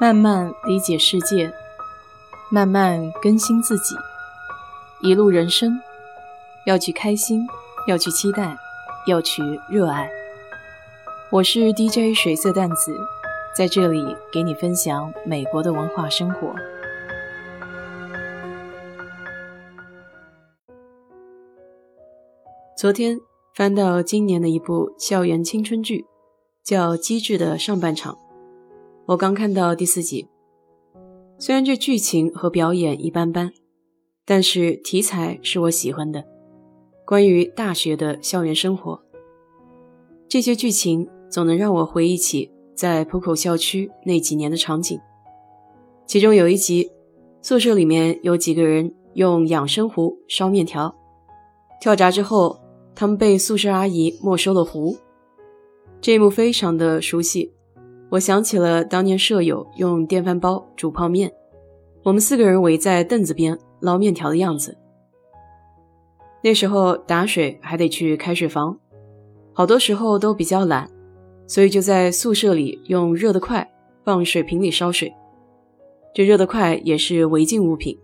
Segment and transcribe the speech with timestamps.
[0.00, 1.52] 慢慢理解世界，
[2.50, 3.94] 慢慢更新自己。
[5.02, 5.78] 一路人生，
[6.64, 7.46] 要去开心，
[7.86, 8.56] 要去期待，
[9.06, 10.10] 要去热爱。
[11.30, 12.98] 我是 DJ 水色淡子，
[13.54, 16.54] 在这里给你分享美国的文化生活。
[22.74, 23.20] 昨天
[23.54, 26.06] 翻到今年的一部校园青春剧，
[26.64, 28.14] 叫《机智的上半场》。
[29.10, 30.28] 我刚看到第四集，
[31.36, 33.52] 虽然这剧情和表演一般般，
[34.24, 36.24] 但是题材是我喜欢的，
[37.04, 39.02] 关于大学的校园生活。
[40.28, 44.96] 这些剧情总能让我回忆起在浦口校区那几年的场景。
[46.06, 46.92] 其中有一集，
[47.42, 50.94] 宿舍里面有几个人用养生壶烧面条，
[51.80, 52.60] 跳闸之后。
[52.94, 54.96] 他们被宿舍阿姨没收了壶，
[56.00, 57.50] 这一幕非常的熟悉。
[58.10, 61.32] 我想起了当年舍友用电饭煲煮泡面，
[62.02, 64.76] 我们四个人围在凳子边捞面条的样子。
[66.42, 68.76] 那时候打水还得去开水房，
[69.52, 70.90] 好多时候都比较懒，
[71.46, 73.70] 所以就在宿舍里用热得快
[74.04, 75.14] 放水瓶里烧水。
[76.12, 77.96] 这热得快也是违禁物品，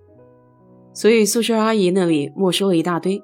[0.92, 3.20] 所以宿舍阿姨那里没收了一大堆。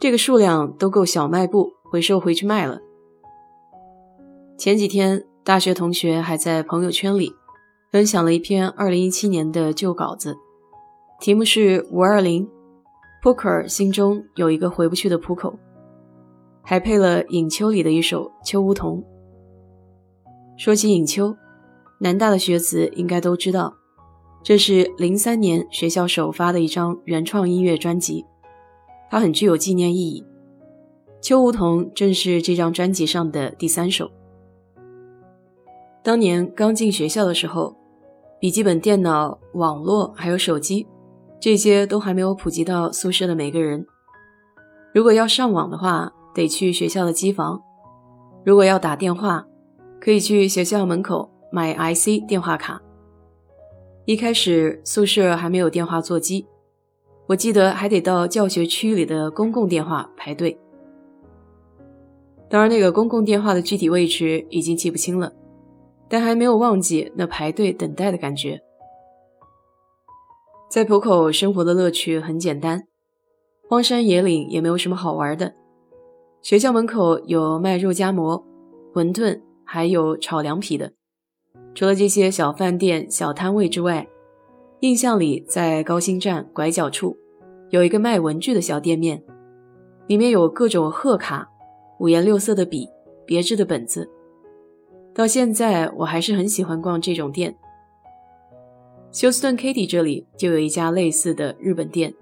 [0.00, 2.80] 这个数量都够小卖部回收回去卖了。
[4.58, 7.34] 前几天，大学同学还在朋友圈里
[7.90, 10.36] 分享了一篇2017年的旧稿子，
[11.20, 12.48] 题目是“五二零
[13.24, 15.58] ”，Poker 心中有一个回不去的浦口，
[16.62, 18.98] 还配了尹秋里的一首《秋梧桐》。
[20.56, 21.34] 说起尹秋，
[21.98, 23.74] 南大的学子应该都知道，
[24.44, 28.24] 这是03年学校首发的一张原创音乐专辑。
[29.10, 30.24] 它很具有纪念意义，
[31.20, 34.08] 《秋梧桐》正是这张专辑上的第三首。
[36.04, 37.76] 当年刚进学校的时候，
[38.40, 40.86] 笔记本电脑、网络还有手机，
[41.40, 43.86] 这些都还没有普及到宿舍的每个人。
[44.92, 47.60] 如果要上网的话，得去学校的机房；
[48.44, 49.46] 如果要打电话，
[50.00, 52.82] 可以去学校门口买 IC 电话卡。
[54.04, 56.48] 一开始宿舍还没有电话座机。
[57.28, 60.58] 我记得还得到教学区里的公共电话排队，
[62.50, 65.32] 当然那个公共电话的具体位置已经记不清了，
[66.12, 68.60] 但还没有忘记那排队等待的感觉。
[70.68, 72.86] 在浦口生活的乐趣很简单，
[73.66, 75.54] 荒山野岭也没有什么好玩的。
[76.42, 78.44] 学校门口有卖肉夹馍、
[78.92, 80.92] 馄饨，还有炒凉皮的。
[81.74, 84.06] 除了这些小饭店、小摊位之外，
[84.80, 87.16] 印象里，在高新站拐角处，
[87.70, 89.24] 有一个卖文具的小店面，
[90.08, 91.48] 里面有各种贺卡、
[92.00, 92.86] 五颜六色的笔、
[93.24, 94.10] 别致的本子。
[95.14, 97.54] 到现在，我还是很喜欢逛这种店。
[99.10, 102.14] 休斯顿 Kitty 这里就有一家类似的日本店，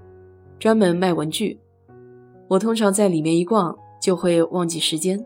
[0.58, 1.60] 专门卖文具。
[2.48, 5.24] 我通常在里面一逛，就会忘记时间。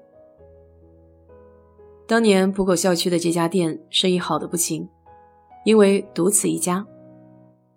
[2.07, 4.87] 当年浦口校区的这家店生意好的不行，
[5.65, 6.87] 因为独此一家。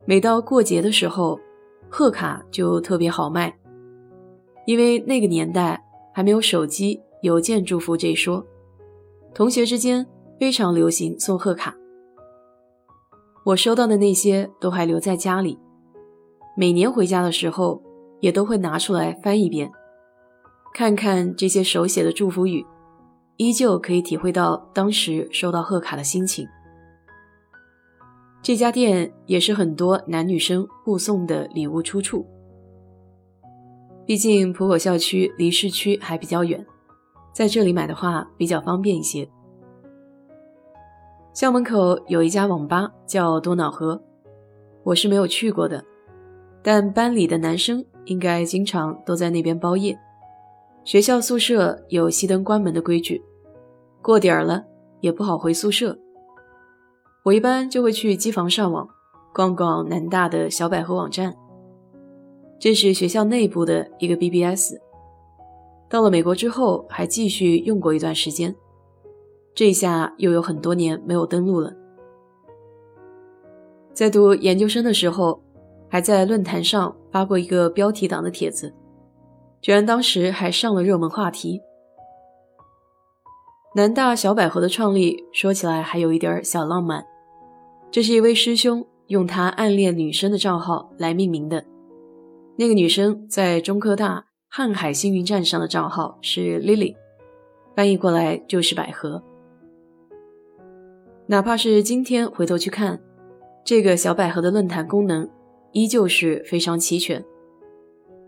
[0.04, 1.40] 每到过节的时候，
[1.88, 3.58] 贺卡就特别好卖，
[4.66, 5.82] 因为那个年代
[6.14, 8.46] 还没有手机、邮件祝福这一说，
[9.38, 10.04] 同学之间
[10.40, 11.76] 非常流行送贺卡。
[13.46, 15.60] 我收到的那些都还留在家里，
[16.58, 17.80] 每年回家的时候
[18.20, 19.72] 也都会拿出来翻一遍，
[20.74, 22.66] 看看这些手写的祝福语，
[23.36, 26.48] 依旧可以体会到当时收到贺卡的心情。
[28.42, 32.26] 这家店也是很多男女生互送的礼物出处。
[34.04, 36.66] 毕竟浦口校区离市区还比较远，
[37.38, 39.30] 在这里买的话比较方便一些。
[41.34, 44.02] 校门口有一家网吧叫多瑙河，
[44.82, 45.86] 我是没有去过的，
[46.64, 49.96] 但班里的男生应该经常都在那边包夜。
[50.84, 53.24] 学校宿舍有熄灯关门的规矩，
[54.02, 54.66] 过点儿了
[55.02, 55.96] 也不好回宿舍。
[57.22, 58.90] 我一般就会去机房上网，
[59.32, 61.36] 逛逛南大的小百合网站。
[62.58, 64.87] 这是学校内部的一个 BBS。
[65.90, 68.56] 到了美国之后，还继续用过一段时间。
[69.56, 71.74] 这下又有很多年没有登录了。
[73.94, 75.42] 在读研究生的时候，
[75.90, 78.74] 还在论坛上发过一个标题党的帖子，
[79.62, 81.62] 居然当时还上了热门话题。
[83.76, 87.06] 南大小百合的创立，说起来还有一点小浪漫。
[87.90, 91.64] 这是一位师兄用他暗恋女生的账号来命名的。
[92.58, 96.96] 那个女生在中科大瀚海星云站上的账号是 Lily，
[97.76, 99.22] 翻译过来就是百合。
[101.28, 103.00] 哪怕是今天回头去看，
[103.64, 105.30] 这个小百合的论坛功能
[105.74, 107.24] 依旧是非常齐全，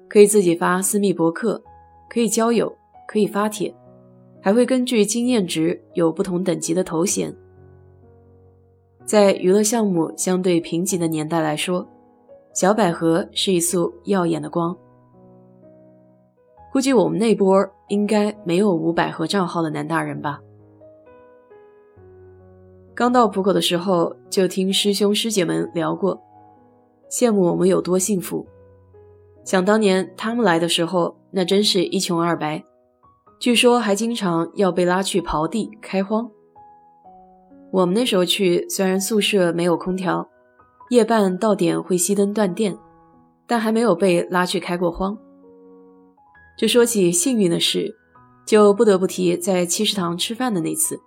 [0.08, 1.64] 可以自己发私密博客，
[2.10, 2.72] 可以交友，
[3.08, 3.74] 可以发帖，
[4.42, 7.36] 还会根据经验值有不同等级的头衔。
[9.04, 11.88] 在娱乐项目相对贫瘠的年代来说，
[12.54, 14.78] 小百合是一束耀眼的光。
[16.72, 20.40] 估计我们那波应该没有无百合账号的男大人吧？
[22.94, 26.22] 刚到浦口的时候，就听师兄师姐们聊过，
[27.10, 28.46] 羡慕我们有多幸福。
[29.44, 32.64] 想当年他们来的时候，那真是一穷二白，
[33.40, 36.30] 据说还经常要被拉去刨地开荒。
[37.72, 40.28] 我们那时候去，虽然宿舍没有空调，
[40.90, 42.78] 夜半到点会熄灯断电，
[43.48, 45.18] 但还没有被拉去开过荒。
[46.60, 47.96] 就说起幸运的事，
[48.46, 51.00] 就不得不提在七食堂吃饭的那次，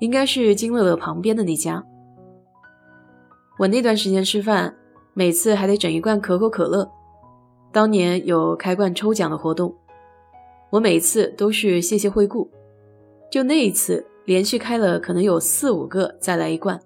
[0.00, 1.84] 应该是金乐乐旁边的那家。
[3.58, 4.74] 我那段时间吃饭，
[5.12, 6.90] 每次还得整一罐可口可乐。
[7.70, 9.76] 当年有开罐抽奖的活动，
[10.70, 12.50] 我每次都是谢谢惠顾。
[13.30, 16.80] 就那一次，连续开了可能有四五个，再来一罐，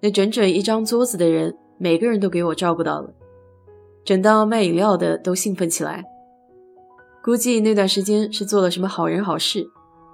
[0.00, 3.14] 那整整一张桌子的人，每个人都给我照顾到了，
[4.04, 6.04] 整到卖饮料的都兴奋起来。
[7.26, 9.68] 估计那段时间是做了什么好人好事，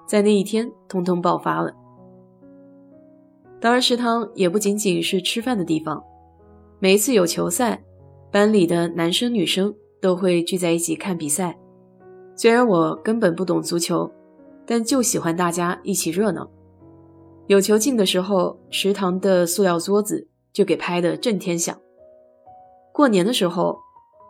[0.07, 1.71] 在那一天通通爆发了。
[3.61, 6.03] 当然，食堂也不仅仅是吃饭的地方，
[6.79, 7.83] 每一次有球赛，
[8.31, 9.71] 班里的男生女生
[10.01, 11.55] 都会聚在一起看比赛。
[12.35, 14.11] 虽然我根本不懂足球，
[14.65, 16.49] 但就喜欢大家一起热闹。
[17.45, 21.79] 有球进的时候，食堂的塑料桌子就给拍得震天响。
[22.91, 23.77] 过年的时候，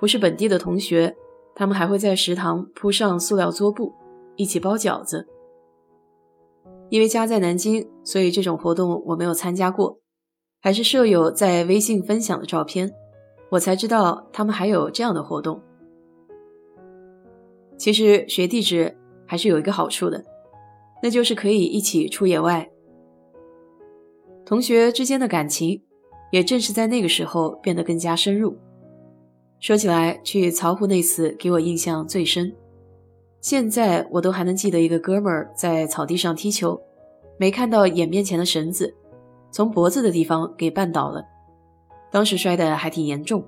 [0.02, 1.16] 不是本地的同学。
[1.56, 3.94] 他们还会在食堂铺上塑料桌布，
[4.36, 5.28] 一起包饺子。
[6.90, 10.00] 因为家在南京，所以这种活动我没有参加过，
[10.62, 12.94] 还是舍友在微信分享的照片，
[13.50, 15.62] 我才知道他们还有这样的活动。
[17.78, 18.96] 其实学地质
[19.26, 20.24] 还是有一个好处的，
[21.02, 22.70] 那就是可以一起出野外。
[24.46, 25.82] 同学之间的感情，
[26.32, 28.56] 也正是在那个时候变得更加深入。
[29.64, 32.54] 说起来，去曹湖那次给我印象最深。
[33.40, 36.78] 现在我都还能记得一个哥们儿在草地上踢球，
[37.38, 38.94] 没看到眼面前的绳子，
[39.52, 41.24] 从脖子的地方给绊倒了，
[42.12, 43.42] 当时摔得还挺严重。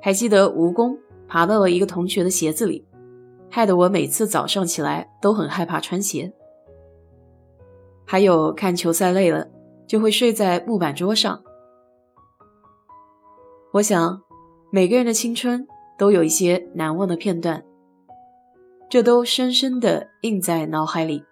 [0.00, 0.96] 还记得蜈蚣
[1.26, 2.86] 爬到了一个同学的鞋子里，
[3.50, 6.32] 害得我每次早上起来都很害怕穿鞋。
[8.06, 9.48] 还有看球赛累了，
[9.88, 11.42] 就会睡在木板桌上。
[13.72, 14.20] 我想，
[14.70, 15.64] 每个人的青春
[15.96, 17.64] 都有一些难忘的片段，
[18.88, 21.22] 这都深深的印在脑海里，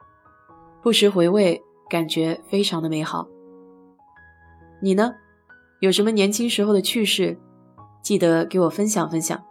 [0.80, 3.26] 不时回味，感觉非常的美好。
[4.80, 5.14] 你呢？
[5.80, 7.36] 有什么年轻时候的趣事？
[8.02, 9.42] 记得给我分享分享。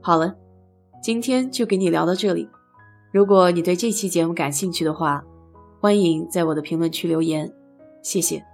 [0.00, 0.34] 好了，
[1.02, 2.48] 今天就给你聊到这里。
[3.12, 5.22] 如果你对这期节目感兴趣的话，
[5.78, 7.52] 欢迎在我的评论区留言，
[8.02, 8.51] 谢谢。